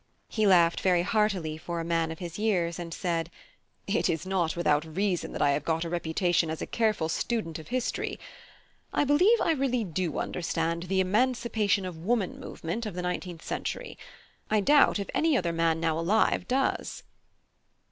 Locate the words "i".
5.43-5.51, 8.91-9.03, 9.41-9.51, 14.49-14.59